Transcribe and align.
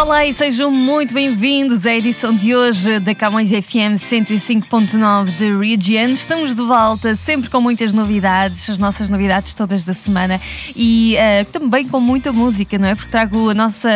Olá 0.00 0.24
e 0.24 0.32
sejam 0.32 0.70
muito 0.70 1.12
bem-vindos 1.12 1.84
à 1.84 1.92
edição 1.92 2.32
de 2.32 2.54
hoje 2.54 3.00
da 3.00 3.16
Camões 3.16 3.48
FM 3.48 3.98
105.9 3.98 5.32
de 5.36 5.50
Region. 5.58 6.12
Estamos 6.12 6.54
de 6.54 6.62
volta, 6.62 7.16
sempre 7.16 7.50
com 7.50 7.60
muitas 7.60 7.92
novidades, 7.92 8.70
as 8.70 8.78
nossas 8.78 9.10
novidades 9.10 9.54
todas 9.54 9.84
da 9.84 9.92
semana 9.92 10.40
e 10.76 11.16
uh, 11.16 11.44
também 11.46 11.86
com 11.88 11.98
muita 11.98 12.32
música, 12.32 12.78
não 12.78 12.88
é? 12.88 12.94
Porque 12.94 13.10
trago 13.10 13.50
a 13.50 13.54
nossa 13.54 13.88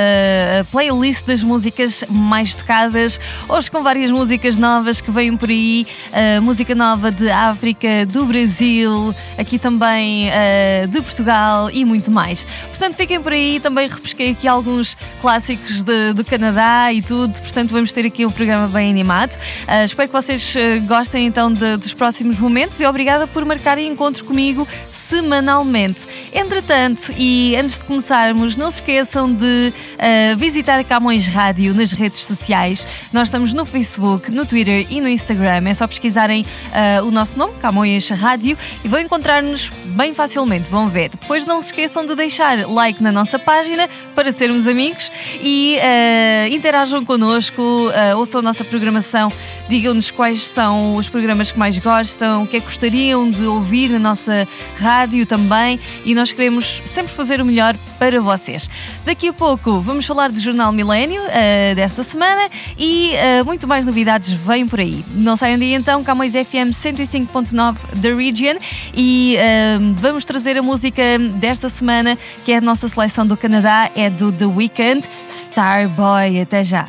playlist 0.73 1.25
das 1.25 1.41
músicas 1.41 2.03
mais 2.11 2.53
tocadas, 2.53 3.21
hoje 3.49 3.71
com 3.71 3.81
várias 3.81 4.11
músicas 4.11 4.59
novas 4.59 5.01
que 5.01 5.11
vêm 5.11 5.37
por 5.37 5.51
aí, 5.51 5.87
uh, 6.09 6.43
música 6.45 6.75
nova 6.75 7.13
de 7.13 7.31
África, 7.31 8.05
do 8.07 8.27
Brasil, 8.27 9.15
aqui 9.39 9.57
também 9.57 10.31
uh, 10.31 10.89
de 10.89 11.01
Portugal 11.01 11.71
e 11.71 11.85
muito 11.85 12.11
mais. 12.11 12.45
Portanto, 12.71 12.97
fiquem 12.97 13.23
por 13.23 13.33
aí, 13.33 13.61
também 13.61 13.87
repesquei 13.87 14.33
aqui 14.33 14.49
alguns 14.49 14.97
clássicos 15.21 15.85
de, 15.93 16.13
do 16.15 16.25
Canadá 16.25 16.93
e 16.93 17.03
tudo, 17.03 17.39
portanto 17.41 17.71
vamos 17.71 17.93
ter 17.93 18.07
aqui 18.07 18.25
um 18.25 18.31
programa 18.31 18.67
bem 18.69 18.91
animado. 18.91 19.33
Uh, 19.33 19.85
espero 19.85 20.09
que 20.09 20.13
vocês 20.13 20.55
uh, 20.55 20.87
gostem 20.87 21.27
então 21.27 21.53
de, 21.53 21.77
dos 21.77 21.93
próximos 21.93 22.39
momentos 22.39 22.81
e 22.81 22.87
obrigada 22.87 23.27
por 23.27 23.45
marcarem 23.45 23.89
encontro 23.89 24.25
comigo 24.25 24.67
semanalmente. 25.13 26.01
Entretanto, 26.33 27.13
e 27.19 27.55
antes 27.55 27.79
de 27.79 27.85
começarmos, 27.85 28.57
não 28.57 28.71
se 28.71 28.81
esqueçam 28.81 29.31
de 29.31 29.71
uh, 29.75 30.37
visitar 30.39 30.83
Camões 30.85 31.27
Rádio 31.27 31.75
nas 31.75 31.93
redes 31.93 32.25
sociais. 32.25 32.87
Nós 33.13 33.29
estamos 33.29 33.53
no 33.53 33.67
Facebook, 33.67 34.31
no 34.31 34.47
Twitter 34.47 34.87
e 34.89 35.03
no 35.03 35.09
Instagram. 35.11 35.69
É 35.69 35.75
só 35.75 35.87
pesquisarem 35.87 36.43
uh, 36.43 37.05
o 37.07 37.11
nosso 37.11 37.39
nome, 37.39 37.53
Camões 37.61 38.09
Rádio, 38.09 38.57
e 38.83 38.89
vão 38.89 39.01
encontrar-nos 39.01 39.69
bem 39.85 40.15
facilmente. 40.15 40.71
Vão 40.71 40.89
ver. 40.89 41.11
Depois 41.11 41.45
não 41.45 41.61
se 41.61 41.69
esqueçam 41.69 42.07
de 42.07 42.15
deixar 42.15 42.67
like 42.67 43.03
na 43.03 43.13
nossa 43.13 43.39
página 43.39 43.91
para 44.15 44.33
sermos 44.33 44.67
amigos 44.67 45.13
e 45.43 45.77
uh, 45.77 46.55
interajam 46.55 47.05
connosco, 47.05 47.61
uh, 47.61 48.17
ouçam 48.17 48.39
a 48.39 48.43
nossa 48.43 48.65
programação, 48.65 49.31
digam-nos 49.69 50.11
quais 50.11 50.47
são 50.47 50.97
os 50.97 51.07
programas 51.07 51.53
que 51.53 51.59
mais 51.59 51.77
gostam, 51.79 52.45
o 52.45 52.47
que 52.47 52.57
é 52.57 52.61
que 52.61 52.65
gostariam 52.65 53.31
de 53.31 53.45
ouvir 53.45 53.91
na 53.91 53.99
nossa 53.99 54.49
rádio 54.79 55.02
também. 55.27 55.79
E 56.05 56.15
nós 56.15 56.33
queremos 56.33 56.83
sempre 56.87 57.13
fazer 57.13 57.41
o 57.41 57.45
melhor 57.45 57.77
para 57.99 58.21
vocês. 58.21 58.69
Daqui 59.05 59.29
a 59.29 59.33
pouco 59.33 59.81
vamos 59.81 60.07
falar 60.07 60.31
do 60.31 60.41
Jornal 60.41 60.73
Milênio 60.73 61.21
uh, 61.23 61.75
desta 61.75 62.03
semana 62.05 62.49
e 62.79 63.13
uh, 63.41 63.45
muito 63.45 63.69
mais 63.69 63.87
novidades 63.87 64.31
vêm 64.31 64.67
por 64.67 64.81
aí. 64.81 65.05
Não 65.19 65.37
saiam 65.37 65.59
daí 65.59 65.75
então, 65.75 66.03
Camões 66.03 66.33
FM 66.33 66.73
105.9 66.73 67.77
da 67.97 68.15
Region 68.15 68.59
e 68.95 69.37
uh, 69.37 69.95
vamos 69.97 70.25
trazer 70.25 70.59
a 70.59 70.63
música 70.63 71.03
desta 71.37 71.69
semana 71.69 72.17
que 72.45 72.53
é 72.53 72.59
a 72.59 72.61
nossa 72.61 72.89
seleção 72.89 73.27
do 73.27 73.37
Canadá, 73.37 73.91
é 73.95 74.11
do 74.11 74.33
The 74.33 74.47
Weeknd, 74.47 75.07
Starboy. 75.29 76.41
Até 76.41 76.65
já. 76.65 76.89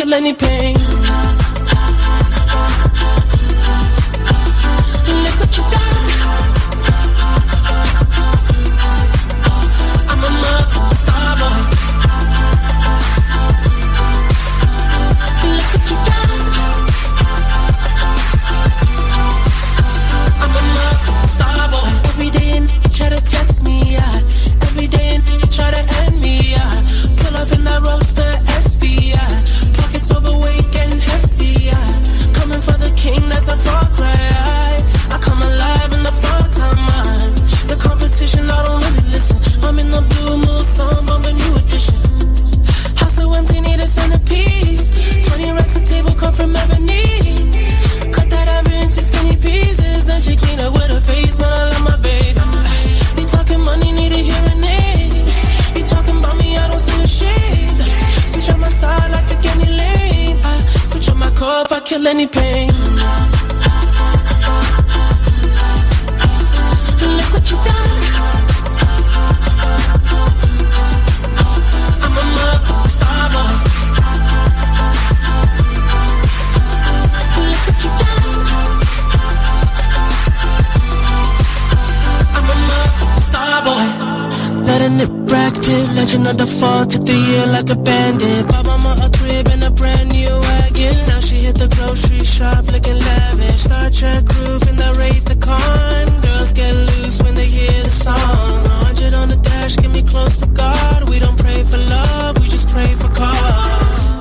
Kill 0.00 0.14
any 0.14 0.32
pain. 0.32 0.89
Kill 62.00 62.08
any 62.08 62.26
pain. 62.26 62.68
Look 67.16 67.32
what 67.34 67.50
you 67.50 67.56
done. 67.66 68.00
I'm 72.02 72.16
a 72.16 72.24
mother. 72.36 72.78
Look 77.36 77.62
what 77.66 77.78
you 77.84 77.90
done. 78.00 78.38
I'm 82.36 82.48
a 82.50 82.56
mother 82.68 83.20
star 83.28 83.58
boy. 83.66 83.86
Letting 84.66 85.00
it 85.00 85.12
bracket, 85.26 85.84
legend 85.96 86.26
of 86.28 86.36
the 86.38 86.46
fall. 86.46 86.86
Took 86.86 87.04
the 87.04 87.12
year 87.12 87.46
like 87.46 87.70
a 87.70 87.76
bandit. 87.76 88.59
Grocery 92.00 92.24
shop 92.24 92.64
looking 92.72 92.98
lavish. 92.98 93.62
Star 93.62 93.90
Trek 93.90 94.24
roof 94.40 94.62
in 94.68 94.76
the 94.76 94.96
Wraith 94.98 95.24
the 95.24 95.36
Con. 95.36 96.06
Girls 96.22 96.52
get 96.52 96.72
loose 96.74 97.20
when 97.22 97.34
they 97.34 97.46
hear 97.46 97.72
the 97.82 97.90
song. 97.90 98.16
100 98.16 99.14
on 99.14 99.28
the 99.28 99.36
dash, 99.36 99.76
get 99.76 99.90
me 99.90 100.02
close 100.02 100.40
to 100.40 100.46
God. 100.48 101.08
We 101.10 101.18
don't 101.18 101.38
pray 101.38 101.62
for 101.64 101.78
love, 101.78 102.38
we 102.38 102.48
just 102.48 102.68
pray 102.68 102.92
for 102.94 103.08
cause. 103.08 104.14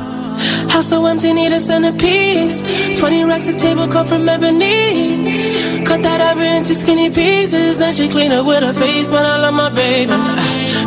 House 0.71 0.89
so 0.89 1.05
empty, 1.05 1.33
need 1.33 1.51
a 1.51 1.59
centerpiece. 1.59 2.61
20 2.99 3.23
racks 3.25 3.47
a 3.47 3.57
table 3.57 3.87
come 3.87 4.05
from 4.05 4.27
ebony. 4.27 5.83
Cut 5.85 6.03
that 6.03 6.21
ivory 6.21 6.57
into 6.57 6.73
skinny 6.75 7.09
pieces. 7.09 7.77
Then 7.77 7.93
she 7.93 8.09
clean 8.09 8.31
up 8.31 8.45
with 8.45 8.63
her 8.63 8.73
face, 8.73 9.09
but 9.09 9.23
I 9.25 9.37
love 9.41 9.53
my 9.53 9.69
baby. 9.69 10.13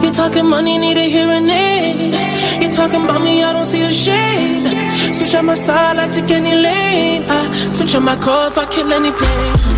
You 0.04 0.12
talking 0.12 0.46
money, 0.46 0.78
need 0.78 0.96
a 0.98 1.08
hearing 1.08 1.48
aid. 1.48 2.62
You 2.62 2.68
talking 2.70 3.02
about 3.04 3.22
me, 3.22 3.42
I 3.42 3.52
don't 3.52 3.66
see 3.66 3.82
a 3.82 3.92
shade. 3.92 4.71
Switch 5.12 5.34
on 5.34 5.46
my 5.46 5.54
side, 5.54 5.98
I 5.98 6.08
take 6.08 6.30
any 6.30 6.54
lane. 6.54 7.22
I 7.24 7.28
ah, 7.28 7.70
switch 7.74 7.94
on 7.94 8.04
my 8.04 8.16
code, 8.16 8.56
I 8.56 8.66
kill 8.66 8.92
any 8.92 9.12
pain. 9.12 9.71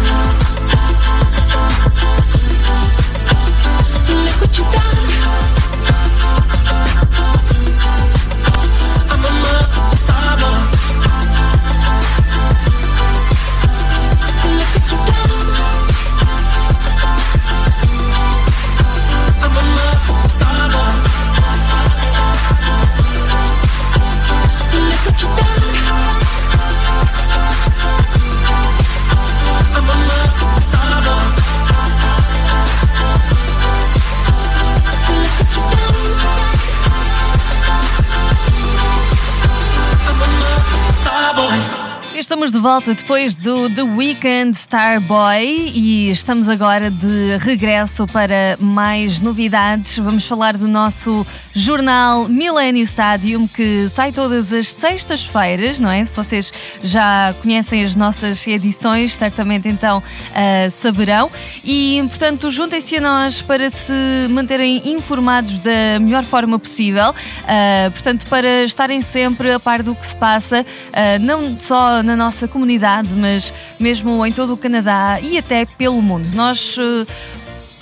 Estamos 42.35 42.51
de 42.51 42.59
volta 42.59 42.95
depois 42.95 43.37
do 43.37 43.71
The 43.71 43.85
Weekend 43.85 44.57
Starboy 44.57 45.71
e 45.73 46.11
estamos 46.11 46.49
agora 46.49 46.91
de 46.91 47.37
regresso 47.39 48.09
para 48.09 48.57
mais 48.59 49.21
novidades. 49.21 49.97
Vamos 50.01 50.27
falar 50.27 50.57
do 50.57 50.67
nosso 50.67 51.25
jornal 51.53 52.27
Millennium 52.29 52.83
Stadium 52.83 53.47
que 53.47 53.89
sai 53.89 54.11
todas 54.11 54.53
as 54.53 54.73
sextas-feiras, 54.73 55.79
não 55.79 55.89
é? 55.89 56.05
Se 56.05 56.17
vocês 56.17 56.53
já 56.83 57.33
conhecem 57.41 57.85
as 57.85 57.95
nossas 57.95 58.45
edições, 58.49 59.15
certamente 59.15 59.69
então 59.69 60.03
ah, 60.35 60.69
saberão. 60.71 61.31
E 61.65 62.05
portanto, 62.09 62.51
juntem-se 62.51 62.97
a 62.97 63.01
nós 63.01 63.41
para 63.43 63.71
se 63.71 64.27
manterem 64.29 64.83
informados 64.91 65.63
da 65.63 66.01
melhor 66.01 66.25
forma 66.25 66.59
possível. 66.59 67.15
Ah, 67.47 67.93
portanto, 67.93 68.27
para 68.29 68.65
estarem 68.65 69.03
sempre 69.03 69.53
a 69.53 69.61
par 69.61 69.85
do 69.85 69.95
que 69.95 70.05
se 70.05 70.17
passa, 70.17 70.67
ah, 70.93 71.17
não 71.21 71.57
só 71.61 72.03
na 72.03 72.17
nossa 72.17 72.24
comunidade, 72.49 73.15
mas 73.15 73.53
mesmo 73.81 74.25
em 74.25 74.32
todo 74.32 74.55
o 74.55 74.56
Canadá 74.56 75.19
e 75.21 75.38
até 75.38 75.65
pelo 75.65 76.00
mundo. 76.00 76.29
Nós 76.35 76.76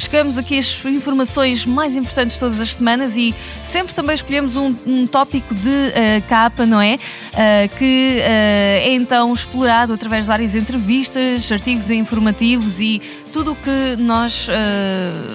pescamos 0.02 0.36
aqui 0.36 0.58
as 0.58 0.84
informações 0.84 1.64
mais 1.64 1.94
importantes 1.96 2.36
todas 2.36 2.60
as 2.60 2.74
semanas 2.74 3.16
e 3.16 3.32
sempre 3.62 3.94
também 3.94 4.16
escolhemos 4.16 4.56
um, 4.56 4.74
um 4.84 5.06
tópico 5.06 5.54
de 5.54 5.92
eh, 5.94 6.20
capa, 6.28 6.66
não 6.66 6.80
é? 6.80 6.98
Eh, 7.36 7.68
que 7.78 8.18
eh, 8.18 8.82
é 8.84 8.94
então 8.94 9.32
explorado 9.32 9.92
através 9.92 10.24
de 10.24 10.28
várias 10.28 10.56
entrevistas, 10.56 11.52
artigos 11.52 11.88
informativos 11.88 12.80
e 12.80 13.00
tudo 13.32 13.52
o 13.52 13.56
que 13.56 13.96
nós 13.96 14.46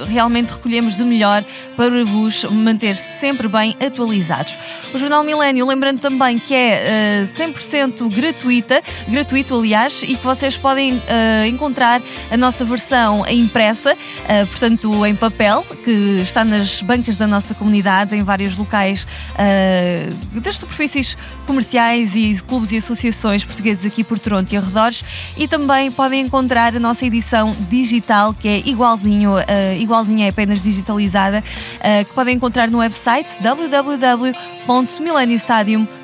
realmente 0.08 0.52
recolhemos 0.52 0.96
de 0.96 1.04
melhor 1.04 1.44
para 1.76 2.06
vos 2.06 2.44
manter 2.44 2.96
sempre 2.96 3.48
bem 3.48 3.76
atualizados. 3.84 4.56
O 4.94 5.00
Jornal 5.00 5.24
Milênio, 5.24 5.66
lembrando 5.66 6.00
também 6.00 6.38
que 6.38 6.54
é 6.54 7.24
eh, 7.24 7.28
100% 7.36 8.08
gratuita, 8.14 8.84
gratuito 9.08 9.56
aliás, 9.58 10.04
e 10.04 10.16
que 10.16 10.24
vocês 10.24 10.56
podem 10.56 11.02
encontrar 11.48 12.02
a 12.30 12.38
nossa 12.38 12.64
versão 12.64 13.26
impressa, 13.28 13.96
eh, 14.28 14.46
portanto 14.58 15.06
em 15.06 15.16
papel, 15.16 15.64
que 15.84 16.22
está 16.24 16.44
nas 16.44 16.82
bancas 16.82 17.16
da 17.16 17.28
nossa 17.28 17.54
comunidade, 17.54 18.16
em 18.16 18.24
vários 18.24 18.58
locais 18.58 19.06
eh, 19.38 20.10
das 20.34 20.56
superfícies 20.56 21.16
comerciais 21.46 22.16
e 22.16 22.42
clubes 22.42 22.72
e 22.72 22.78
associações 22.78 23.46
portugueses 23.46 23.86
aqui 23.86 24.04
por 24.04 24.18
Toronto 24.18 24.52
e 24.52 24.58
arredores, 24.58 25.06
e 25.38 25.48
também 25.48 25.92
podem 25.92 26.22
encontrar 26.22 26.76
a 26.76 26.80
nossa 26.80 27.06
edição 27.06 27.52
digital, 27.70 28.34
que 28.34 28.48
é 28.48 28.58
igualzinho, 28.66 29.34
eh, 29.48 29.78
igualzinha, 29.78 30.26
é 30.26 30.30
apenas 30.30 30.64
digitalizada, 30.64 31.44
eh, 31.82 32.04
que 32.04 32.12
podem 32.14 32.36
encontrar 32.36 32.68
no 32.68 32.80
website 32.80 33.30
www.millenniumstadium.com. 33.42 35.98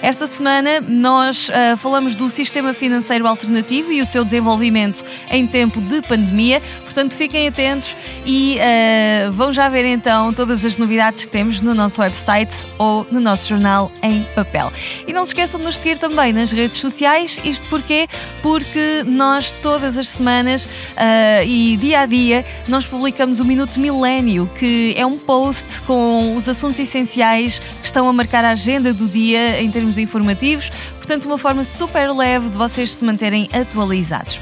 Esta 0.00 0.26
semana 0.26 0.80
nós 0.80 1.50
eh, 1.50 1.76
falamos 1.76 2.14
do 2.14 2.30
sistema 2.30 2.72
financeiro 2.72 3.26
alternativo 3.26 3.92
e 3.92 4.00
o 4.00 4.06
seu 4.06 4.24
desenvolvimento 4.24 5.04
em 5.30 5.46
tempo 5.46 5.78
de 5.82 6.00
pandemia, 6.00 6.62
portanto 6.94 7.16
fiquem 7.16 7.48
atentos 7.48 7.96
e 8.24 8.56
eh, 8.60 9.28
vão 9.32 9.52
já 9.52 9.68
ver 9.68 9.84
então 9.84 10.32
todas 10.32 10.64
as 10.64 10.78
novidades 10.78 11.24
que 11.24 11.30
temos 11.30 11.60
no 11.60 11.74
nosso 11.74 12.00
website 12.00 12.54
ou 12.78 13.04
no 13.10 13.18
nosso 13.18 13.48
jornal 13.48 13.90
em 14.00 14.22
papel. 14.32 14.72
E 15.04 15.12
não 15.12 15.24
se 15.24 15.30
esqueçam 15.30 15.58
de 15.58 15.66
nos 15.66 15.76
seguir 15.78 15.98
também 15.98 16.32
nas 16.32 16.52
redes 16.52 16.78
sociais, 16.78 17.40
isto 17.44 17.66
porquê? 17.66 18.06
Porque 18.40 19.02
nós 19.04 19.50
todas 19.50 19.98
as 19.98 20.08
semanas 20.08 20.68
eh, 20.96 21.44
e 21.44 21.76
dia 21.78 22.00
a 22.00 22.06
dia 22.06 22.44
nós 22.68 22.86
publicamos 22.86 23.40
o 23.40 23.44
Minuto 23.44 23.80
Milênio, 23.80 24.48
que 24.56 24.94
é 24.96 25.04
um 25.04 25.18
post 25.18 25.80
com 25.88 26.36
os 26.36 26.48
assuntos 26.48 26.78
essenciais 26.78 27.58
que 27.58 27.86
estão 27.86 28.08
a 28.08 28.12
marcar 28.12 28.44
a 28.44 28.50
agenda 28.50 28.92
do 28.92 29.08
dia 29.08 29.60
em 29.60 29.68
termos 29.68 29.98
informativos, 29.98 30.70
portanto, 31.04 31.26
uma 31.26 31.36
forma 31.36 31.62
super 31.64 32.10
leve 32.12 32.48
de 32.48 32.56
vocês 32.56 32.94
se 32.94 33.04
manterem 33.04 33.48
atualizados. 33.52 34.40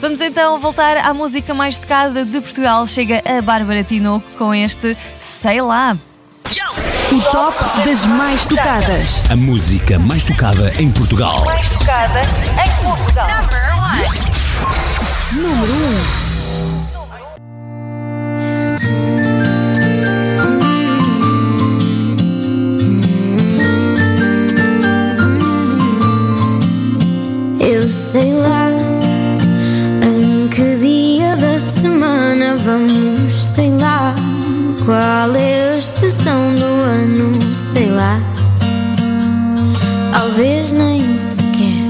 Vamos 0.00 0.20
então 0.20 0.60
voltar 0.60 0.96
à 0.96 1.12
música 1.12 1.52
mais 1.52 1.78
tocada 1.78 2.24
de 2.24 2.40
Portugal. 2.40 2.86
Chega 2.86 3.20
a 3.26 3.42
Bárbara 3.42 3.82
Tinoco 3.82 4.24
com 4.38 4.54
este 4.54 4.96
Sei 5.16 5.60
lá. 5.60 5.96
O 7.10 7.20
top 7.20 7.84
das 7.84 8.04
mais 8.04 8.46
tocadas. 8.46 9.22
A 9.28 9.36
música 9.36 9.98
mais 9.98 10.24
tocada 10.24 10.72
em 10.80 10.90
Portugal. 10.90 11.38
Tocada 11.78 12.22
em 12.64 12.84
Portugal. 12.84 13.28
Número 15.32 15.72
1. 16.20 16.23
Eu 27.66 27.88
sei 27.88 28.32
lá 28.32 28.70
em 30.02 30.48
que 30.48 30.76
dia 30.76 31.36
da 31.36 31.58
semana 31.58 32.56
vamos, 32.56 33.32
sei 33.32 33.70
lá 33.70 34.14
qual 34.84 35.34
é 35.34 35.72
a 35.72 35.76
estação 35.76 36.54
do 36.54 36.64
ano, 36.64 37.54
sei 37.54 37.90
lá. 37.90 38.20
Talvez 40.12 40.72
nem 40.72 41.16
sequer 41.16 41.84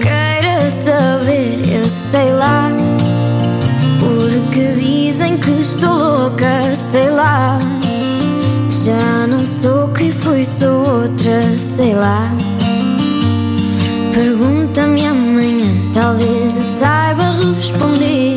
queira 0.00 0.70
saber, 0.70 1.60
eu 1.68 1.88
sei 1.88 2.32
lá. 2.32 2.70
Porque 3.98 4.72
dizem 4.72 5.36
que 5.38 5.50
estou 5.50 5.92
louca, 5.92 6.74
sei 6.74 7.10
lá. 7.10 7.58
Já 8.84 9.26
não 9.26 9.44
sou 9.44 9.88
quem 9.88 10.10
fui, 10.10 10.44
sou 10.44 11.02
outra, 11.02 11.56
sei 11.56 11.94
lá. 11.94 12.37
Responder. 17.70 18.27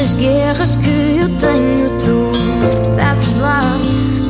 Das 0.00 0.14
guerras 0.14 0.76
que 0.76 1.18
eu 1.20 1.28
tenho, 1.36 1.90
tu 1.98 2.32
sabes 2.70 3.36
lá 3.36 3.60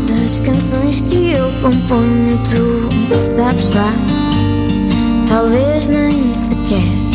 das 0.08 0.40
canções 0.40 1.00
que 1.02 1.30
eu 1.30 1.48
componho, 1.62 2.36
tu 2.38 3.16
sabes 3.16 3.70
lá. 3.72 3.94
Talvez 5.28 5.88
nem 5.88 6.34
sequer 6.34 7.10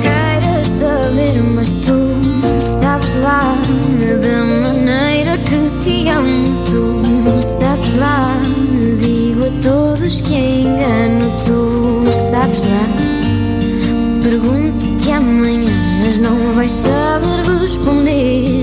queiras 0.00 0.68
saber, 0.68 1.42
mas 1.56 1.72
tu 1.72 2.60
sabes 2.60 3.16
lá 3.16 3.52
da 4.20 4.44
maneira 4.44 5.36
que 5.38 5.68
te 5.80 6.08
amo, 6.08 6.62
tu 6.64 6.71
mas 16.12 16.18
não 16.18 16.52
vai 16.52 16.68
saber 16.68 17.40
responder. 17.58 18.61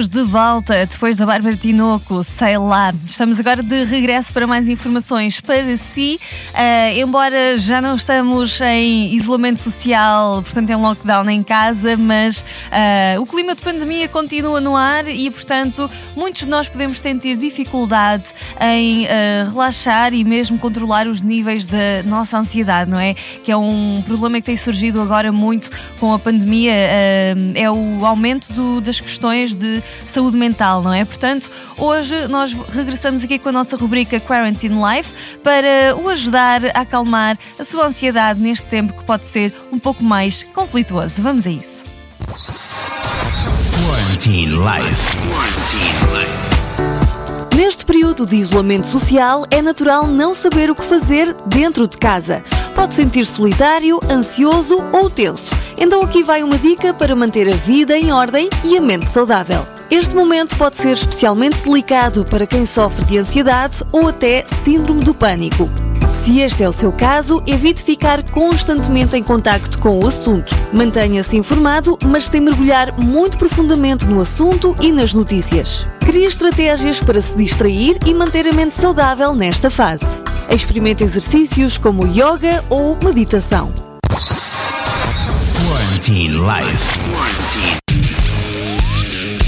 Estamos 0.00 0.08
de 0.26 0.32
volta 0.32 0.86
depois 0.86 1.14
da 1.18 1.26
Bárbara 1.26 1.54
Tinoco, 1.54 2.24
sei 2.24 2.56
lá. 2.56 2.94
Estamos 3.06 3.38
agora 3.38 3.62
de 3.62 3.84
regresso 3.84 4.32
para 4.32 4.46
mais 4.46 4.66
informações 4.66 5.42
para 5.42 5.76
si. 5.76 6.18
Ah, 6.54 6.90
embora 6.94 7.58
já 7.58 7.82
não 7.82 7.96
estamos 7.96 8.58
em 8.62 9.14
isolamento 9.14 9.60
social, 9.60 10.42
portanto, 10.42 10.70
em 10.70 10.76
lockdown 10.76 11.28
em 11.28 11.42
casa, 11.42 11.98
mas 11.98 12.42
ah, 12.72 13.20
o 13.20 13.26
clima 13.26 13.54
de 13.54 13.60
pandemia 13.60 14.08
continua 14.08 14.58
no 14.58 14.74
ar 14.74 15.06
e, 15.06 15.30
portanto, 15.30 15.86
muitos 16.16 16.42
de 16.42 16.48
nós 16.48 16.66
podemos 16.66 16.98
sentir 16.98 17.36
dificuldade 17.36 18.24
em 18.58 19.06
ah, 19.06 19.44
relaxar 19.52 20.14
e 20.14 20.24
mesmo 20.24 20.58
controlar 20.58 21.06
os 21.08 21.20
níveis 21.20 21.66
da 21.66 22.02
nossa 22.06 22.38
ansiedade, 22.38 22.90
não 22.90 22.98
é? 22.98 23.12
Que 23.44 23.52
é 23.52 23.56
um 23.56 24.02
problema 24.06 24.38
que 24.38 24.46
tem 24.46 24.56
surgido 24.56 25.02
agora 25.02 25.30
muito 25.30 25.68
com 25.98 26.14
a 26.14 26.18
pandemia, 26.18 26.72
é 27.54 27.70
o 27.70 28.06
aumento 28.06 28.50
do- 28.54 28.80
das 28.80 28.98
questões 28.98 29.54
de 29.54 29.82
saúde 30.00 30.36
mental, 30.36 30.82
não 30.82 30.92
é? 30.92 31.04
Portanto, 31.04 31.50
hoje 31.78 32.28
nós 32.28 32.52
regressamos 32.52 33.24
aqui 33.24 33.38
com 33.38 33.48
a 33.48 33.52
nossa 33.52 33.76
rubrica 33.76 34.20
Quarantine 34.20 34.76
Life 34.76 35.38
para 35.42 35.96
o 35.96 36.08
ajudar 36.08 36.66
a 36.66 36.80
acalmar 36.80 37.38
a 37.58 37.64
sua 37.64 37.86
ansiedade 37.86 38.40
neste 38.40 38.66
tempo 38.66 38.92
que 38.92 39.04
pode 39.04 39.24
ser 39.24 39.52
um 39.72 39.78
pouco 39.78 40.02
mais 40.02 40.42
conflituoso. 40.54 41.22
Vamos 41.22 41.46
a 41.46 41.50
isso. 41.50 41.84
Quarantine 43.86 44.56
Life. 44.56 45.20
Neste 47.56 47.84
período 47.84 48.26
de 48.26 48.36
isolamento 48.36 48.86
social, 48.86 49.44
é 49.50 49.60
natural 49.60 50.06
não 50.06 50.32
saber 50.32 50.70
o 50.70 50.74
que 50.74 50.82
fazer 50.82 51.34
dentro 51.46 51.86
de 51.86 51.96
casa. 51.98 52.42
Pode 52.74 52.94
sentir 52.94 53.26
solitário, 53.26 54.00
ansioso 54.08 54.76
ou 54.92 55.10
tenso. 55.10 55.50
Então 55.78 56.02
aqui 56.02 56.22
vai 56.22 56.42
uma 56.42 56.56
dica 56.56 56.94
para 56.94 57.14
manter 57.14 57.48
a 57.52 57.56
vida 57.56 57.96
em 57.98 58.12
ordem 58.12 58.48
e 58.64 58.76
a 58.76 58.80
mente 58.80 59.06
saudável. 59.06 59.79
Este 59.90 60.14
momento 60.14 60.56
pode 60.56 60.76
ser 60.76 60.92
especialmente 60.92 61.64
delicado 61.64 62.24
para 62.24 62.46
quem 62.46 62.64
sofre 62.64 63.04
de 63.06 63.18
ansiedade 63.18 63.82
ou 63.90 64.06
até 64.06 64.44
síndrome 64.46 65.02
do 65.02 65.12
pânico. 65.12 65.68
Se 66.22 66.38
este 66.38 66.62
é 66.62 66.68
o 66.68 66.72
seu 66.72 66.92
caso, 66.92 67.42
evite 67.44 67.82
ficar 67.82 68.22
constantemente 68.30 69.16
em 69.16 69.22
contacto 69.22 69.80
com 69.80 69.98
o 69.98 70.06
assunto. 70.06 70.54
Mantenha-se 70.72 71.36
informado, 71.36 71.98
mas 72.06 72.26
sem 72.26 72.40
mergulhar 72.40 72.94
muito 73.02 73.36
profundamente 73.36 74.06
no 74.06 74.20
assunto 74.20 74.76
e 74.80 74.92
nas 74.92 75.12
notícias. 75.12 75.88
Crie 75.98 76.24
estratégias 76.24 77.00
para 77.00 77.20
se 77.20 77.36
distrair 77.36 77.98
e 78.06 78.14
manter 78.14 78.46
a 78.46 78.52
mente 78.52 78.76
saudável 78.76 79.34
nesta 79.34 79.70
fase. 79.70 80.06
Experimente 80.54 81.02
exercícios 81.02 81.76
como 81.76 82.06
yoga 82.06 82.64
ou 82.70 82.96
meditação. 83.02 83.72
Quarantine 85.66 86.36
Life. 86.36 87.89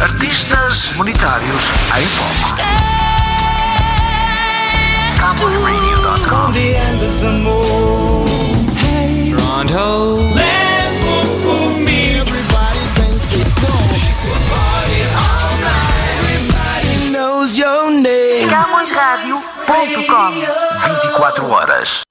Artistas 0.01 0.93
monetários 0.97 1.71
em 1.99 2.07
foco. 2.07 2.57
CowboyRadio.com 5.21 6.53
CamõesRádio.com 18.49 20.31
24 21.03 21.51
horas. 21.51 22.03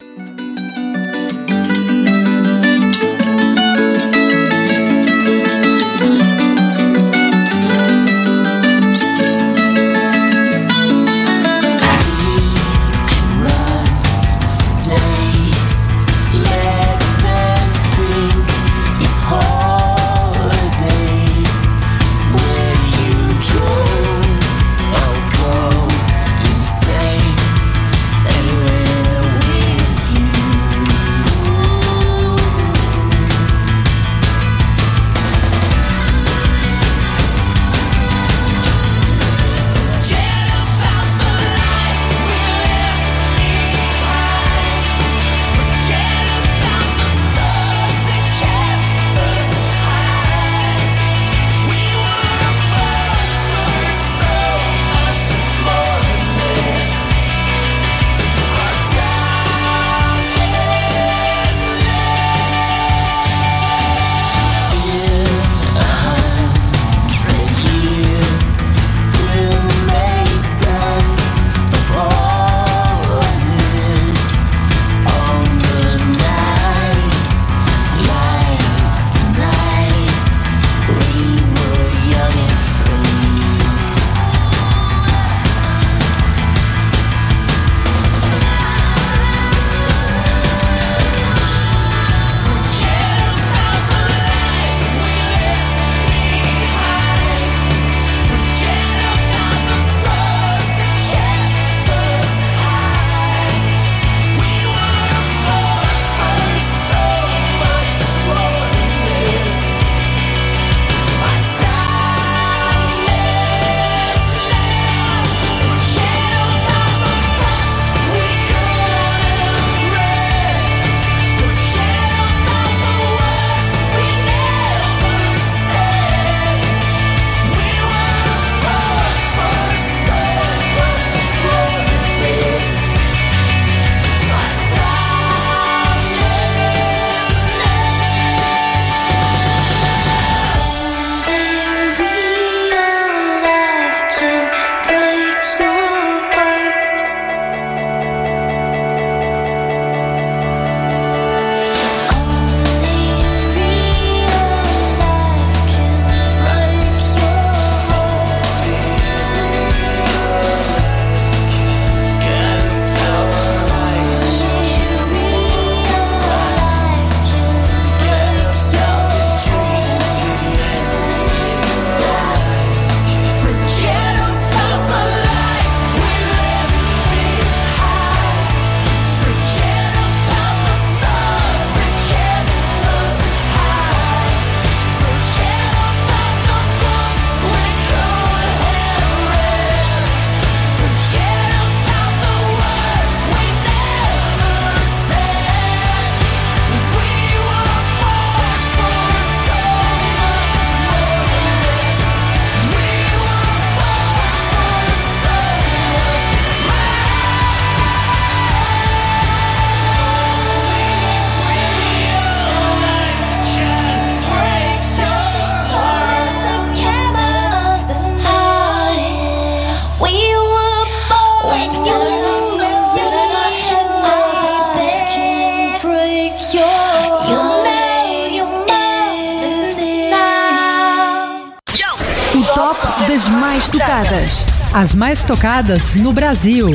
Mais 233.62 233.70
tocadas. 233.70 234.46
As 234.74 234.96
mais 234.96 235.24
tocadas 235.24 235.96
no 235.96 236.12
Brasil. 236.12 236.70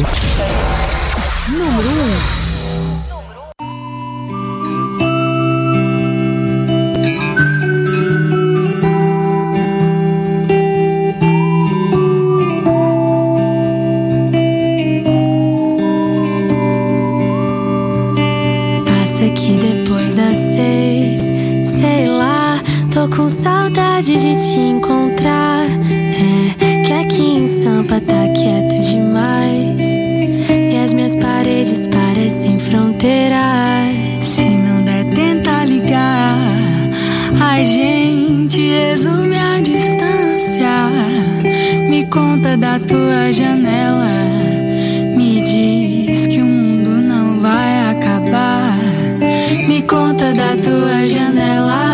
Número 1.49 1.89
1. 1.89 2.36
A 37.57 37.65
gente 37.65 38.69
resume 38.69 39.35
a 39.35 39.63
distância. 39.63 40.91
Me 41.89 42.05
conta 42.05 42.55
da 42.55 42.79
tua 42.79 43.33
janela. 43.33 44.11
Me 45.17 45.41
diz 45.41 46.27
que 46.27 46.43
o 46.43 46.45
mundo 46.45 46.91
não 47.01 47.41
vai 47.41 47.93
acabar. 47.93 48.77
Me 49.67 49.81
conta 49.81 50.35
da 50.35 50.55
tua 50.63 51.07
janela 51.07 51.86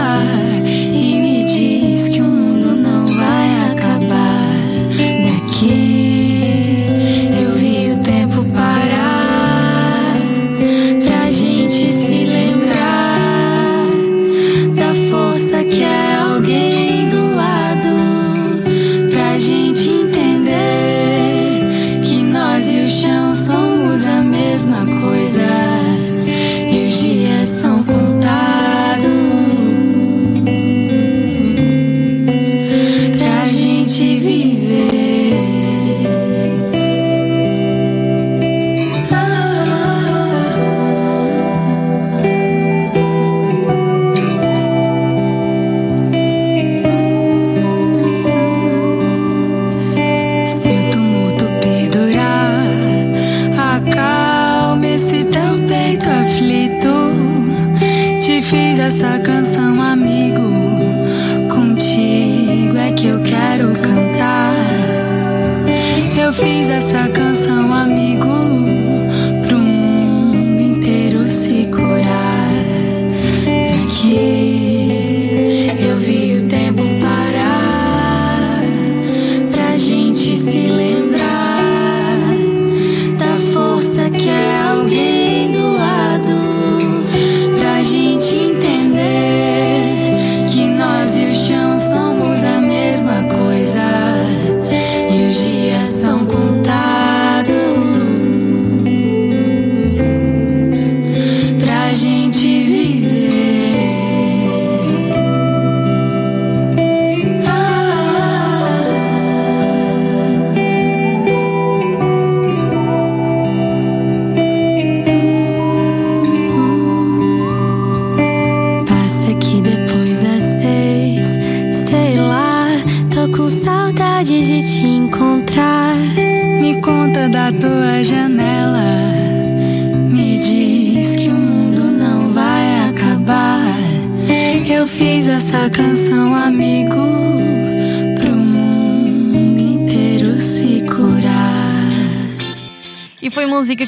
e 95.53 95.71
os 95.83 96.05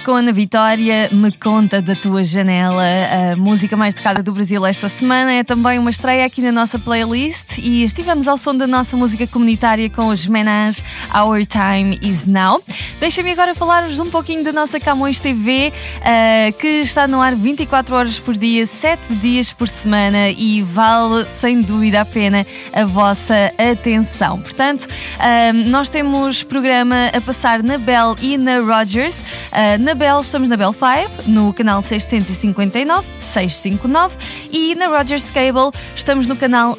com 0.05 0.13
Ana 0.13 0.33
Vitória, 0.33 1.09
Me 1.11 1.33
Conta 1.33 1.81
da 1.81 1.95
Tua 1.95 2.23
Janela, 2.23 2.85
a 3.33 3.37
música 3.37 3.75
mais 3.75 3.95
tocada 3.95 4.23
do 4.23 4.33
Brasil 4.33 4.65
esta 4.67 4.87
semana. 4.87 5.33
É 5.33 5.43
também 5.43 5.79
uma 5.79 5.89
estreia 5.89 6.27
aqui 6.27 6.43
na 6.43 6.53
nossa 6.53 6.79
playlist 6.79 7.44
e 7.59 7.85
estivemos 7.85 8.29
ao 8.29 8.37
som 8.37 8.55
da 8.57 8.67
nossa 8.67 8.97
música 8.97 9.27
comunitária 9.27 9.89
com 9.91 10.09
os 10.09 10.27
Menage 10.27 10.83
Our 11.15 11.45
Time 11.47 11.99
Is 12.03 12.27
Now. 12.27 12.63
Deixa-me 13.01 13.33
agora 13.33 13.55
falar-vos 13.55 13.99
um 13.99 14.11
pouquinho 14.11 14.45
da 14.45 14.53
nossa 14.53 14.81
Camões 14.81 15.21
TV, 15.21 15.73
eh, 16.03 16.53
que 16.53 16.67
está 16.81 17.07
no 17.07 17.21
ar 17.21 17.35
24 17.35 17.95
horas 17.95 18.19
por 18.19 18.37
dia, 18.37 18.67
7 18.67 19.15
dias 19.17 19.53
por 19.53 19.69
semana 19.69 20.31
e 20.31 20.63
vale 20.63 21.27
sem 21.39 21.63
dúvida 21.63 22.01
a 22.01 22.05
pena 22.05 22.47
a 22.73 22.85
vossa 22.85 23.53
atenção. 23.59 24.39
Portanto, 24.41 24.89
eh, 25.21 25.53
nós 25.53 25.91
temos 25.91 26.43
programa 26.43 27.11
a 27.15 27.21
passar 27.21 27.63
na 27.63 27.79
Bell 27.79 28.15
e 28.21 28.37
na 28.37 28.61
Rogers. 28.61 29.15
Uh, 29.15 29.79
na 29.81 29.95
Bell, 29.95 30.21
estamos 30.21 30.49
na 30.49 30.57
Bell 30.57 30.73
5, 30.73 31.31
no 31.31 31.53
canal 31.53 31.83
659, 31.83 33.07
659 33.21 34.17
e 34.53 34.75
na 34.75 34.87
Rogers 34.87 35.31
Cable 35.31 35.71
estamos 35.95 36.27
no 36.27 36.37
canal 36.37 36.77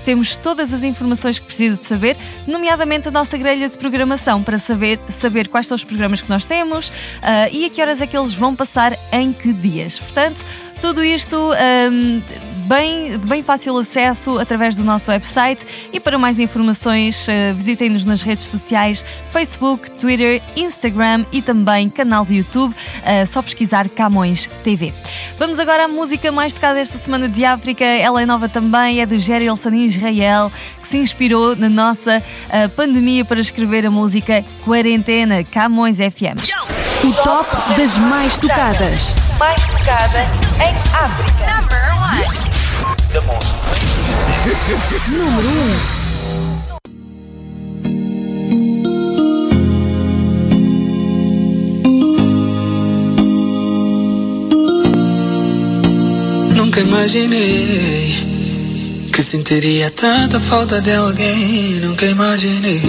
temos 0.04 0.36
todas 0.36 0.74
as 0.74 0.84
informações 0.84 1.40
que 1.40 1.46
precisa 1.46 1.78
de 1.78 1.86
saber, 1.86 2.16
nomeadamente 2.48 3.08
a 3.08 3.12
nossa 3.12 3.38
grelha 3.38 3.68
de 3.68 3.78
programação, 3.78 4.44
para 4.44 4.60
saber, 4.60 5.00
saber 5.10 5.48
quais 5.48 5.68
são 5.68 5.76
os 5.76 5.84
programas 5.84 6.22
que 6.22 6.30
nós 6.30 6.46
temos 6.46 6.92
ah, 7.22 7.50
e 7.50 7.66
a 7.66 7.70
que 7.70 7.82
horas 7.82 8.02
é 8.02 8.08
que 8.08 8.18
eles 8.18 8.34
vão 8.34 8.56
passar 8.56 8.98
em 9.12 9.34
que 9.34 9.52
dias. 9.54 9.98
Portanto, 10.00 10.44
tudo 10.82 11.04
isto 11.04 11.36
ahm, 11.54 12.22
bem, 12.70 13.18
de 13.18 13.28
bem 13.28 13.42
fácil 13.42 13.76
acesso 13.80 14.38
através 14.38 14.78
do 14.78 14.84
nosso 14.84 15.10
website 15.10 15.66
e 15.92 16.00
para 16.00 16.20
mais 16.20 16.38
informações 16.38 17.28
ah, 17.28 17.52
visitem-nos 17.52 18.06
nas 18.06 18.22
redes 18.22 18.46
sociais 18.46 19.04
Facebook, 19.32 19.90
Twitter, 19.92 20.40
Instagram 20.56 21.26
e 21.32 21.42
também 21.42 21.90
canal 21.90 22.24
de 22.24 22.36
YouTube, 22.36 22.76
ah, 23.04 23.26
só 23.26 23.42
pesquisar 23.42 23.90
Camões 23.90 24.48
TV. 24.64 24.94
Vamos 25.40 25.58
agora 25.58 25.86
à 25.86 25.88
música 25.88 26.32
mais 26.32 26.54
tocada 26.54 26.80
esta 26.80 27.00
semana 27.00 27.28
de 27.28 27.44
África, 27.44 27.84
ela 27.84 28.22
é 28.22 28.26
nova 28.26 28.48
também, 28.48 29.02
é 29.02 29.06
do 29.06 29.18
Jerry 29.18 29.48
Elson 29.48 29.74
Israel, 29.74 30.52
que 30.80 30.88
se 30.88 30.98
inspirou 30.98 31.56
na 31.56 31.70
nossa 31.70 32.24
ah, 32.52 32.70
pandemia 32.76 33.26
para 33.26 33.40
escrever 33.40 33.88
a 33.88 33.90
música 33.90 34.46
Quarentena, 34.64 35.44
Camões 35.44 35.98
FM. 35.98 36.38
O 37.04 37.14
top 37.24 37.50
das 37.76 37.98
mais 37.98 38.38
tocadas. 38.38 39.16
mais 39.40 39.60
tocada 39.64 40.20
em 40.60 40.74
África. 40.94 41.40
Nunca 56.56 56.82
imaginei 56.82 58.14
que 59.12 59.24
sentiria 59.24 59.90
tanta 59.90 60.40
falta 60.40 60.80
de 60.80 60.94
alguém. 60.94 61.80
Nunca 61.82 62.06
imaginei 62.06 62.86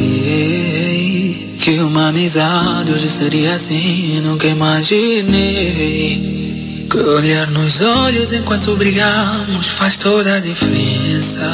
que 1.58 1.80
uma 1.80 2.08
amizade 2.08 2.92
hoje 2.92 3.08
seria 3.08 3.54
assim. 3.54 4.20
Nunca 4.20 4.46
imaginei 4.46 6.49
que 6.90 6.98
olhar 6.98 7.46
nos 7.52 7.82
olhos 7.82 8.32
enquanto 8.32 8.74
brigamos 8.74 9.68
faz 9.68 9.96
toda 9.96 10.34
a 10.34 10.40
diferença. 10.40 11.48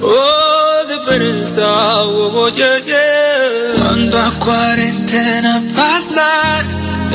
Oh, 0.00 0.86
diferença, 0.86 1.60
oh, 2.06 2.32
oh, 2.34 2.48
yeah, 2.48 2.78
yeah. 2.86 3.74
Quando 3.78 4.16
a 4.16 4.30
quarentena 4.42 5.62
passar, 5.74 6.64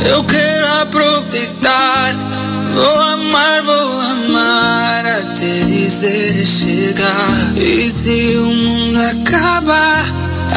eu 0.06 0.24
quero 0.26 0.68
aproveitar. 0.82 2.14
Vou 2.76 3.02
amar, 3.02 3.64
vou 3.64 4.02
amar 4.02 5.04
até 5.08 5.64
dizer 5.66 6.46
chegar. 6.46 7.58
E 7.58 7.92
se 7.92 8.38
o 8.38 8.46
mundo 8.46 9.00
acabar, 9.02 10.06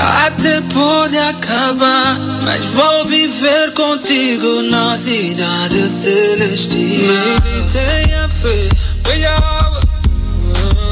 até 0.01 0.61
pode 0.63 1.19
acabar. 1.19 2.19
Mas 2.45 2.65
vou 2.67 3.05
viver 3.07 3.73
contigo 3.75 4.63
na 4.63 4.97
cidade 4.97 5.89
celestial. 5.89 7.15
Baby, 7.15 7.71
tenha 7.73 8.29
fé, 8.29 8.69
brilhava. 9.03 9.81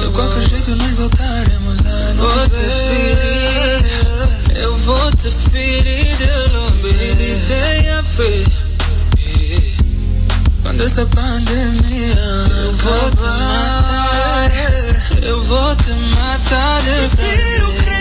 De 0.00 0.08
qualquer 0.12 0.48
jeito 0.48 0.76
nós 0.76 0.96
voltaremos 0.98 1.80
a 1.86 2.14
nos 2.14 2.26
vou 2.28 2.48
te 2.48 2.66
ferir, 2.88 4.62
eu 4.62 4.76
vou 4.76 5.10
te 5.12 5.30
ferir 5.50 6.16
de 6.16 6.52
longe. 6.52 6.68
Baby, 6.82 7.40
tenha 7.46 8.02
fé. 8.02 8.68
Quando 10.62 10.84
essa 10.84 11.06
pandemia 11.06 12.14
eu 12.62 12.76
vou 12.76 13.10
te 13.10 13.22
matar, 13.22 14.50
eu 15.22 15.42
vou 15.44 15.76
te 15.76 15.90
matar 16.14 16.82
de 16.82 17.16
Prefiro 17.16 17.97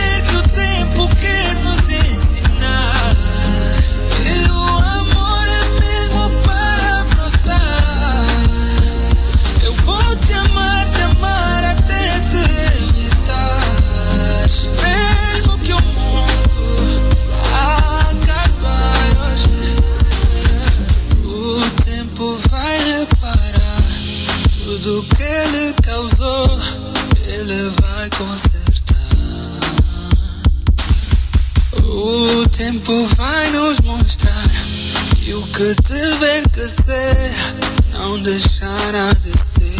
não 37.93 38.19
deixará 38.23 39.13
de 39.21 39.37
ser. 39.37 39.77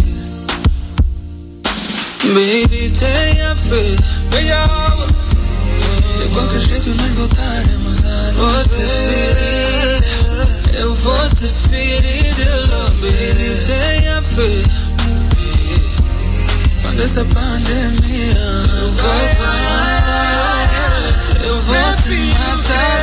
Baby, 2.28 2.92
tenha 2.92 3.56
fé, 3.56 3.96
venha 4.30 4.68
De 6.20 6.28
qualquer 6.30 6.62
jeito 6.62 6.90
nós 6.96 7.16
voltaremos 7.16 8.06
a 8.06 8.32
nos 8.34 8.68
ver. 8.68 10.04
Eu 10.80 10.94
vou 10.94 11.30
te 11.30 11.48
ferir 11.48 12.36
de 12.36 12.46
longe, 12.70 12.92
baby, 13.02 13.50
tenha 13.66 14.22
fé. 14.22 14.52
Quando 16.84 17.02
essa 17.02 17.26
pandemia 17.26 18.36
voltar, 18.96 20.70
eu 21.46 21.62
vou 21.62 21.96
te 22.04 22.18
matar. 22.38 22.97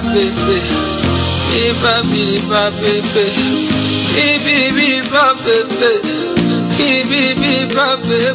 pepe, 0.00 0.56
biriba 1.52 1.94
biriba 2.10 2.70
pepe, 2.80 3.24
biri 4.16 4.36
biri 4.44 4.70
biriba 4.74 5.24
pepe, 5.44 5.90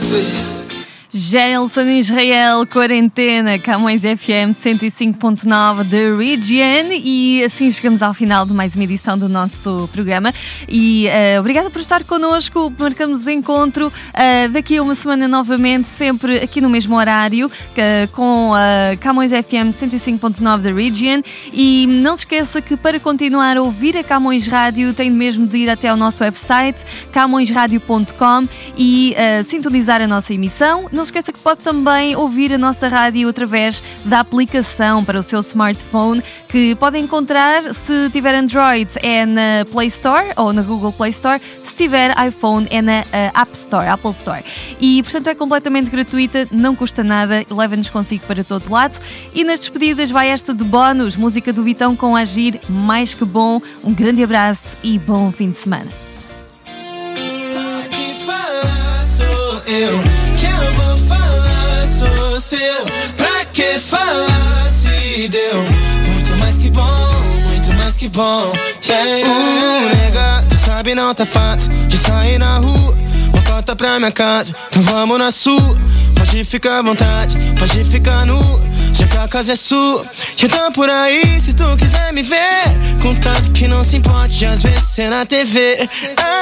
biri. 0.09 0.50
Gelson 1.31 1.87
Israel, 1.91 2.67
quarentena, 2.67 3.57
Camões 3.57 4.01
FM 4.01 4.51
105.9 4.51 5.85
da 5.85 6.17
Region. 6.17 6.91
E 6.91 7.41
assim 7.45 7.71
chegamos 7.71 8.03
ao 8.03 8.13
final 8.13 8.45
de 8.45 8.51
mais 8.51 8.75
uma 8.75 8.83
edição 8.83 9.17
do 9.17 9.29
nosso 9.29 9.89
programa. 9.93 10.33
E 10.67 11.07
uh, 11.07 11.39
obrigada 11.39 11.69
por 11.69 11.79
estar 11.79 12.03
connosco, 12.03 12.73
marcamos 12.77 13.25
encontro 13.27 13.87
uh, 13.87 14.49
daqui 14.51 14.75
a 14.75 14.83
uma 14.83 14.93
semana 14.93 15.25
novamente, 15.25 15.87
sempre 15.87 16.35
aqui 16.39 16.59
no 16.59 16.69
mesmo 16.69 16.97
horário 16.97 17.47
uh, 17.47 18.11
com 18.11 18.51
a 18.53 18.97
Camões 18.97 19.31
FM 19.31 19.71
105.9 19.71 20.57
da 20.57 20.73
Region. 20.73 21.21
E 21.53 21.87
não 21.87 22.17
se 22.17 22.23
esqueça 22.23 22.61
que 22.61 22.75
para 22.75 22.99
continuar 22.99 23.55
a 23.55 23.61
ouvir 23.61 23.97
a 23.97 24.03
Camões 24.03 24.47
Rádio 24.47 24.93
tem 24.93 25.09
mesmo 25.09 25.47
de 25.47 25.59
ir 25.59 25.69
até 25.69 25.87
ao 25.87 25.95
nosso 25.95 26.25
website 26.25 26.79
camõesradio.com 27.13 28.49
e 28.77 29.15
sintonizar 29.45 30.01
a 30.01 30.07
nossa 30.07 30.33
emissão. 30.33 30.89
Não 30.91 31.05
se 31.05 31.11
esqueça 31.11 31.20
que 31.29 31.39
pode 31.39 31.59
também 31.59 32.15
ouvir 32.15 32.53
a 32.53 32.57
nossa 32.57 32.87
rádio 32.87 33.27
através 33.27 33.83
da 34.05 34.21
aplicação 34.21 35.03
para 35.03 35.19
o 35.19 35.23
seu 35.23 35.41
smartphone, 35.41 36.23
que 36.47 36.73
pode 36.75 36.97
encontrar 36.97 37.75
se 37.75 38.09
tiver 38.11 38.33
Android 38.33 38.89
é 39.03 39.25
na 39.25 39.65
Play 39.69 39.87
Store 39.87 40.31
ou 40.37 40.53
na 40.53 40.61
Google 40.61 40.93
Play 40.93 41.11
Store, 41.11 41.41
se 41.41 41.75
tiver 41.75 42.15
iPhone 42.25 42.65
é 42.69 42.81
na 42.81 43.01
uh, 43.01 43.41
App 43.41 43.51
Store, 43.53 43.87
Apple 43.87 44.11
Store. 44.11 44.41
E 44.79 45.03
portanto 45.03 45.27
é 45.27 45.35
completamente 45.35 45.89
gratuita, 45.89 46.47
não 46.49 46.73
custa 46.73 47.03
nada, 47.03 47.45
leva-nos 47.51 47.89
consigo 47.89 48.25
para 48.25 48.41
todo 48.41 48.71
lado. 48.71 48.97
E 49.33 49.43
nas 49.43 49.59
despedidas 49.59 50.09
vai 50.09 50.29
esta 50.29 50.53
de 50.53 50.63
bónus, 50.63 51.17
música 51.17 51.51
do 51.51 51.61
Vitão 51.61 51.93
com 51.93 52.15
Agir, 52.15 52.61
mais 52.69 53.13
que 53.13 53.25
bom. 53.25 53.61
Um 53.83 53.93
grande 53.93 54.23
abraço 54.23 54.77
e 54.81 54.97
bom 54.97 55.29
fim 55.31 55.51
de 55.51 55.57
semana. 55.57 55.89
eu 59.71 60.20
seu. 62.41 62.85
Pra 63.15 63.45
que 63.45 63.79
falar 63.79 64.69
se 64.69 65.27
deu? 65.27 65.63
Muito 66.05 66.35
mais 66.37 66.57
que 66.57 66.71
bom, 66.71 67.21
muito 67.45 67.73
mais 67.73 67.95
que 67.95 68.09
bom. 68.09 68.51
Yeah, 68.83 69.27
Uh, 69.27 69.95
nega, 69.95 70.45
tu 70.49 70.55
sabe 70.55 70.95
não 70.95 71.13
tá 71.13 71.25
fácil 71.25 71.71
de 71.87 71.97
sair 71.97 72.39
na 72.39 72.57
rua. 72.57 72.97
Uma 73.31 73.41
cota 73.43 73.75
pra 73.75 73.99
minha 73.99 74.11
casa, 74.11 74.55
então 74.69 74.81
vamos 74.81 75.19
na 75.19 75.31
sua. 75.31 75.77
Pode 76.15 76.43
ficar 76.43 76.79
à 76.79 76.81
vontade, 76.81 77.37
pode 77.59 77.85
ficar 77.85 78.25
nu. 78.25 78.39
Já 79.01 79.07
que 79.07 79.17
a 79.17 79.27
casa 79.27 79.53
é 79.53 79.55
sua, 79.55 80.05
eu 80.39 80.47
tô 80.47 80.71
por 80.73 80.87
aí 80.87 81.39
se 81.39 81.53
tu 81.53 81.75
quiser 81.75 82.13
me 82.13 82.21
ver. 82.21 82.37
Contanto 83.01 83.51
que 83.51 83.67
não 83.67 83.83
se 83.83 83.97
importe, 83.97 84.45
às 84.45 84.61
vezes 84.61 84.89
ser 84.89 85.09
na 85.09 85.25
TV. 85.25 85.89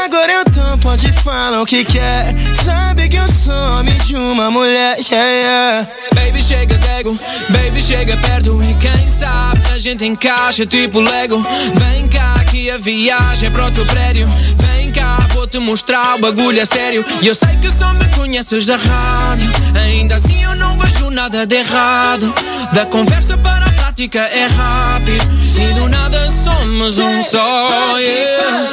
Agora 0.03 0.29
eu 0.29 0.43
tô, 0.43 0.77
pode 0.79 1.09
falar 1.23 1.61
o 1.61 1.65
que 1.65 1.85
quer. 1.85 2.35
Sabe 2.61 3.07
que 3.07 3.15
eu 3.15 3.27
sou 3.31 3.53
homem 3.79 3.97
de 3.99 4.17
uma 4.17 4.51
mulher, 4.51 4.97
yeah, 5.09 5.29
yeah. 5.29 6.08
Baby, 6.29 6.43
chega 6.43 6.77
dego, 6.77 7.19
baby, 7.49 7.81
chega 7.81 8.15
perto. 8.17 8.61
E 8.61 8.75
quem 8.75 9.09
sabe 9.09 9.67
a 9.73 9.79
gente 9.79 10.05
encaixa 10.05 10.63
tipo 10.63 10.99
Lego. 10.99 11.43
Vem 11.73 12.07
cá 12.07 12.43
que 12.45 12.69
a 12.69 12.77
viagem 12.77 13.47
é 13.47 13.51
pro 13.51 13.63
outro 13.63 13.83
prédio. 13.87 14.31
Vem 14.57 14.91
cá, 14.91 15.27
vou 15.33 15.47
te 15.47 15.57
mostrar 15.57 16.17
o 16.17 16.21
bagulho 16.21 16.59
é 16.59 16.65
sério. 16.65 17.03
E 17.19 17.27
eu 17.27 17.33
sei 17.33 17.57
que 17.57 17.71
só 17.71 17.95
me 17.95 18.07
conheces 18.09 18.67
da 18.67 18.75
rádio. 18.75 19.51
Ainda 19.83 20.17
assim 20.17 20.43
eu 20.43 20.55
não 20.55 20.77
vejo 20.77 21.09
nada 21.09 21.47
de 21.47 21.55
errado. 21.55 22.31
Da 22.73 22.85
conversa 22.85 23.35
para 23.35 23.65
a 23.65 23.71
prática 23.71 24.19
é 24.19 24.45
rápido. 24.45 25.27
E 25.57 25.73
do 25.73 25.89
nada 25.89 26.29
somos 26.43 26.99
um 26.99 27.23
só. 27.23 27.97
Yeah. 27.97 28.69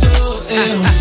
Sou 0.00 0.44
eu 0.50 0.99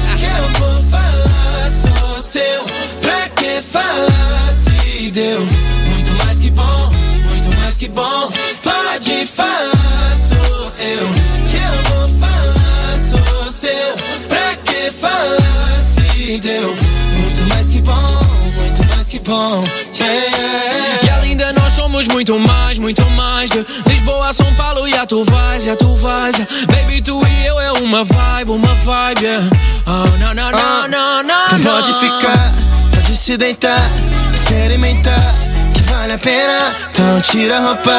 bom. 19.49 19.63
Yeah. 19.99 21.05
E 21.05 21.09
além 21.09 21.35
de 21.35 21.51
nós 21.53 21.73
somos 21.73 22.07
muito 22.07 22.39
mais, 22.39 22.77
muito 22.77 23.09
mais 23.11 23.49
de 23.49 23.65
Lisboa, 23.87 24.31
São 24.31 24.53
Paulo 24.55 24.87
e 24.87 24.93
a 24.93 25.05
tu 25.05 25.23
vais, 25.23 25.65
e 25.65 25.69
a 25.69 25.75
tu 25.75 25.95
vais. 25.95 26.35
yeah. 26.35 26.67
Baby, 26.67 27.01
tu 27.01 27.21
e 27.25 27.45
eu 27.47 27.59
é 27.59 27.71
uma 27.73 28.03
vibe, 28.03 28.51
uma 28.51 28.75
vibe. 28.75 29.25
Yeah. 29.25 29.49
Oh, 29.87 30.17
não, 30.17 30.33
não, 30.33 30.51
não, 30.51 30.87
não, 30.87 31.23
não. 31.23 31.49
Tu 31.49 31.63
pode 31.63 31.93
ficar, 31.99 32.53
pode 32.93 33.17
se 33.17 33.37
deitar, 33.37 33.91
experimentar, 34.33 35.33
que 35.73 35.81
vale 35.83 36.13
a 36.13 36.17
pena. 36.17 36.75
Então 36.91 37.21
tira 37.21 37.57
a 37.57 37.61
roupa, 37.61 37.97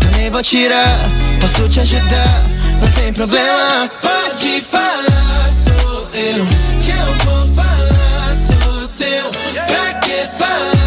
também 0.00 0.30
vou 0.30 0.42
tirar. 0.42 0.98
Posso 1.40 1.68
te 1.68 1.80
ajudar, 1.80 2.44
não 2.80 2.90
tem 2.92 3.12
problema. 3.12 3.90
Pode 4.00 4.60
falar, 4.60 5.50
sou 5.64 6.08
eu. 6.14 6.46
Que 6.82 6.90
eu 6.90 7.14
vou 7.24 7.46
falar, 7.54 8.36
sou 8.36 8.86
seu. 8.86 9.30
Pra 9.66 9.94
que 10.00 10.26
falar 10.36 10.81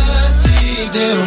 deu? 0.96 1.18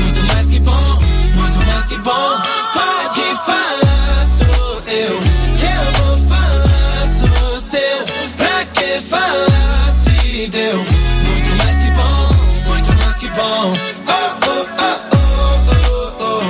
Muito 0.00 0.22
mais 0.32 0.48
que 0.48 0.60
bom, 0.60 1.00
muito 1.34 1.58
mais 1.66 1.86
que 1.86 1.98
bom. 1.98 2.40
Pode 2.72 3.22
falar, 3.44 4.26
sou 4.38 4.82
eu. 4.86 5.20
Que 5.58 5.66
eu 5.66 5.84
vou 5.98 6.16
falar, 6.28 7.08
sou 7.08 7.60
seu. 7.60 8.04
Pra 8.36 8.64
que 8.66 9.00
falar 9.00 9.92
se 9.92 10.46
deu? 10.46 10.78
Muito 10.78 11.50
mais 11.58 11.76
que 11.76 11.90
bom, 11.90 12.28
muito 12.68 12.92
mais 13.02 13.16
que 13.16 13.28
bom. 13.30 13.72
Oh, 14.06 14.12
oh, 14.46 14.66
oh, 14.78 14.96
oh, 15.10 15.74
oh, 15.80 16.22
oh. 16.22 16.46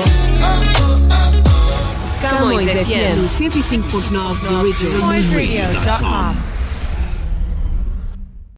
Camões 2.21 2.71
FM 2.71 3.19
105.9 3.39 4.41
da 4.43 4.51
Region. 4.62 5.01
CamõesRadio.com 5.01 6.56